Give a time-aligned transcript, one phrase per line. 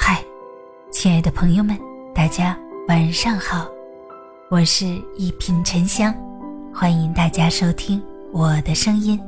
[0.00, 0.24] 嗨，
[0.92, 1.76] 亲爱的朋友们，
[2.14, 2.56] 大家
[2.86, 3.66] 晚上好，
[4.48, 4.86] 我是
[5.16, 6.14] 一品沉香，
[6.72, 8.00] 欢迎大家收听
[8.32, 9.20] 我的声音。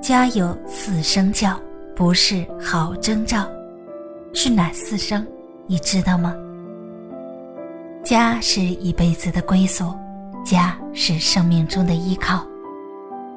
[0.00, 1.60] 家有四声叫，
[1.94, 3.46] 不是好征兆，
[4.32, 5.24] 是哪四声？
[5.66, 6.34] 你知道吗？
[8.02, 9.94] 家是一辈子的归宿，
[10.42, 12.42] 家是生命中的依靠。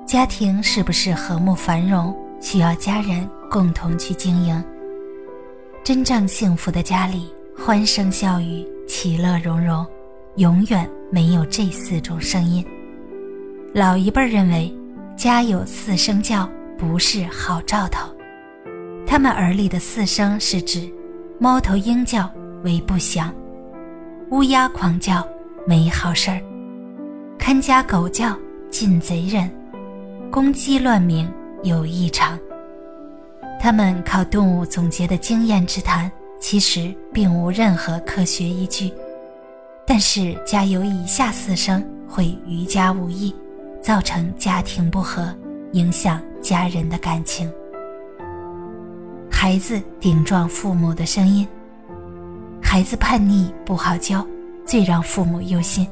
[0.08, 4.64] 家庭是不是和睦繁荣，需要家人共同去经营。
[5.84, 7.28] 真正幸福的家里，
[7.58, 9.86] 欢声笑语，其乐融融，
[10.38, 12.66] 永远没有这四种声音。
[13.74, 14.74] 老一辈认为，
[15.18, 18.08] 家有四声叫不是好兆头。
[19.06, 20.90] 他们耳里的四声是指：
[21.38, 22.32] 猫头鹰叫
[22.64, 23.36] 为不祥，
[24.30, 25.22] 乌鸦狂叫
[25.68, 26.42] 没好事儿，
[27.38, 28.34] 看家狗叫
[28.70, 29.52] 进贼人，
[30.32, 31.30] 公鸡乱鸣
[31.62, 32.40] 有异常。
[33.64, 38.94] 他们靠动物总结的经验之谈，其实并无任何科学依据。
[39.88, 43.34] 但是家有以下四声会于家无益，
[43.82, 45.34] 造成家庭不和，
[45.72, 47.50] 影响家人的感情。
[49.32, 51.48] 孩子顶撞父母的声音，
[52.62, 54.28] 孩子叛逆不好教，
[54.66, 55.88] 最让父母忧心。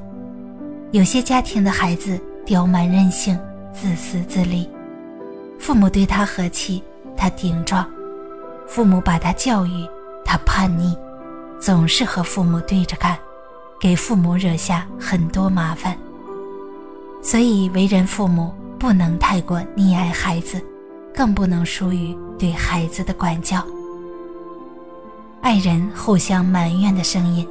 [0.92, 3.40] 有些家庭的孩子刁蛮任性，
[3.74, 4.70] 自私自利，
[5.58, 6.84] 父母对他和气。
[7.22, 7.88] 他顶撞，
[8.66, 9.88] 父母把他教育，
[10.26, 10.98] 他叛逆，
[11.60, 13.16] 总是和父母对着干，
[13.80, 15.96] 给父母惹下很多麻烦。
[17.22, 20.60] 所以为人父母不能太过溺爱孩子，
[21.14, 23.64] 更不能疏于对孩子的管教。
[25.42, 27.48] 爱人互相埋怨的声音，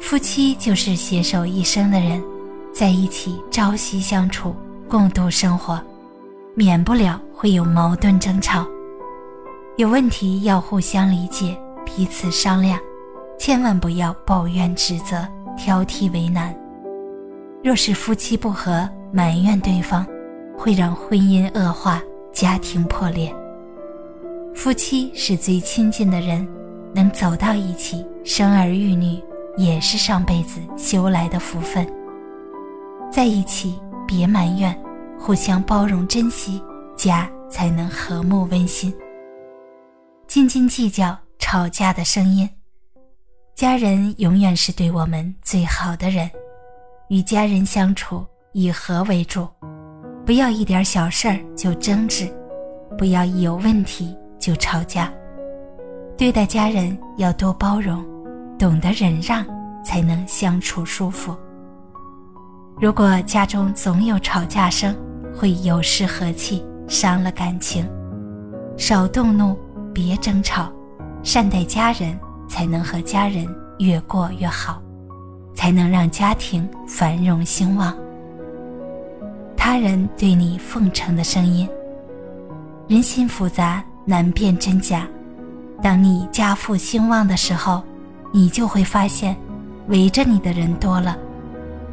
[0.00, 2.24] 夫妻就是携手一生的人，
[2.72, 4.56] 在一起朝夕相处，
[4.88, 5.78] 共度生活。
[6.56, 8.66] 免不了会有矛盾争吵，
[9.76, 12.80] 有问题要互相理解，彼此商量，
[13.38, 16.58] 千万不要抱怨指责、挑剔为难。
[17.62, 20.06] 若是夫妻不和，埋怨对方，
[20.56, 22.02] 会让婚姻恶化，
[22.32, 23.30] 家庭破裂。
[24.54, 26.48] 夫妻是最亲近的人，
[26.94, 29.22] 能走到一起，生儿育女，
[29.58, 31.86] 也是上辈子修来的福分。
[33.12, 34.74] 在一起，别埋怨。
[35.20, 36.62] 互相包容、珍惜，
[36.96, 38.92] 家才能和睦温馨。
[40.26, 42.50] 斤斤计较、吵架的声音，
[43.54, 46.28] 家人永远是对我们最好的人。
[47.10, 49.46] 与家人相处以和为主，
[50.26, 52.26] 不要一点小事儿就争执，
[52.98, 55.12] 不要一有问题就吵架。
[56.18, 58.04] 对待家人要多包容，
[58.58, 59.46] 懂得忍让，
[59.84, 61.36] 才能相处舒服。
[62.80, 64.92] 如果家中总有吵架声，
[65.32, 67.84] 会有失和气，伤了感情。
[68.76, 69.58] 少动怒，
[69.92, 70.70] 别争吵，
[71.24, 72.16] 善待家人，
[72.48, 73.44] 才能和家人
[73.78, 74.80] 越过越好，
[75.56, 77.92] 才能让家庭繁荣兴旺。
[79.56, 81.68] 他人对你奉承的声音，
[82.86, 85.04] 人心复杂，难辨真假。
[85.82, 87.82] 当你家富兴旺的时候，
[88.30, 89.36] 你就会发现，
[89.88, 91.16] 围着你的人多了，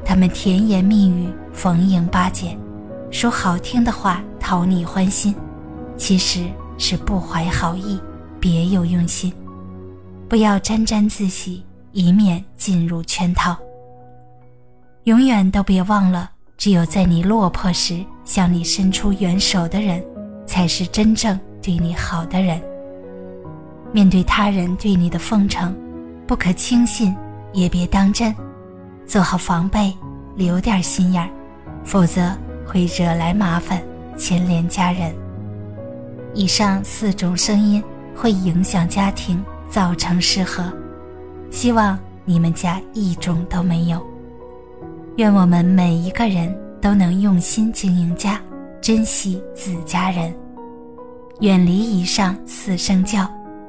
[0.06, 2.56] 他们甜言蜜语，逢迎巴结。
[3.10, 5.34] 说好听的话讨你欢心，
[5.96, 6.44] 其实
[6.78, 7.98] 是不怀好意，
[8.38, 9.32] 别有用心。
[10.28, 11.64] 不要沾沾自喜，
[11.94, 13.56] 以免进入圈套。
[15.06, 20.04] 永远都别忘了，只有在你落魄时向你伸出援手的人，
[20.46, 22.62] 才是真正对你好的人。
[23.94, 25.74] 面对他人对你的奉承，
[26.28, 27.16] 不可轻信，
[27.54, 28.36] 也别当真，
[29.08, 29.96] 做好防备，
[30.36, 31.30] 留点心眼儿，
[31.86, 32.38] 否则。
[32.64, 33.82] 会惹来麻烦，
[34.22, 35.12] 牵连家人。
[36.36, 37.84] 以上四种声音
[38.16, 40.72] 会影响家庭，造成失和。
[41.50, 44.00] 希望你们家一种都没有。
[45.18, 48.40] 愿我们每一个人都能用心经营家，
[48.80, 50.32] 珍惜自家人，
[51.40, 53.28] 远离以上四声叫，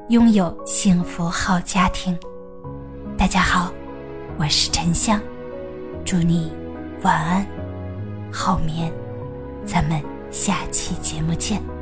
[0.09, 2.15] 拥有幸福好家庭。
[3.17, 3.73] 大家好，
[4.37, 5.19] 我是沉香，
[6.05, 6.53] 祝你
[7.01, 7.43] 晚安。
[8.31, 8.93] 好眠，
[9.65, 9.99] 咱们
[10.33, 11.72] 下期节目见。